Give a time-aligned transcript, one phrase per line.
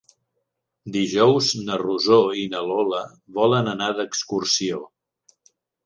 [0.95, 3.05] Dijous na Rosó i na Lola
[3.39, 4.85] volen anar d'excursió.